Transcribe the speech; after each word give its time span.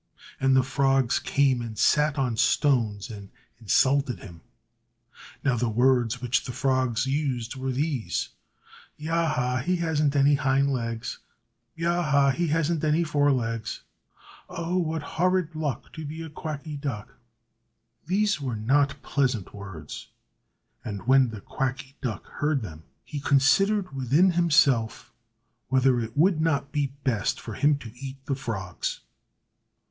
And 0.39 0.55
the 0.55 0.63
frogs 0.63 1.19
came 1.19 1.61
and 1.61 1.77
sat 1.77 2.17
on 2.17 2.35
stones 2.35 3.11
and 3.11 3.29
insulted 3.59 4.17
him. 4.17 4.41
Now 5.43 5.55
the 5.55 5.69
words 5.69 6.19
which 6.19 6.45
the 6.45 6.51
frogs 6.51 7.05
used 7.05 7.55
were 7.55 7.71
these, 7.71 8.29
"Ya! 8.97 9.27
ha! 9.31 9.57
he 9.57 9.75
hasn't 9.75 10.15
any 10.15 10.33
hind 10.33 10.73
legs! 10.73 11.19
Ya! 11.75 12.01
ha! 12.01 12.31
he 12.31 12.47
hasn't 12.47 12.83
any 12.83 13.03
fore 13.03 13.31
legs! 13.31 13.83
Oh! 14.49 14.75
what 14.79 15.03
horrid 15.03 15.53
luck 15.53 15.93
To 15.93 16.03
be 16.03 16.23
a 16.23 16.31
Quacky 16.31 16.77
Duck!" 16.77 17.13
These 18.07 18.41
were 18.41 18.55
not 18.55 18.99
pleasant 19.03 19.53
words. 19.53 20.07
And 20.83 21.05
when 21.05 21.29
the 21.29 21.41
Quacky 21.41 21.95
Duck 22.01 22.25
heard 22.25 22.63
them, 22.63 22.85
he 23.03 23.19
considered 23.19 23.95
within 23.95 24.31
himself 24.31 25.13
whether 25.67 25.99
it 25.99 26.17
would 26.17 26.41
not 26.41 26.71
be 26.71 26.95
best 27.03 27.39
for 27.39 27.53
him 27.53 27.77
to 27.77 27.91
eat 27.95 28.17
the 28.25 28.33
frogs. 28.33 29.01